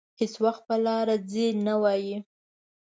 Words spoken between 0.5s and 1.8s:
په لاره ځي نه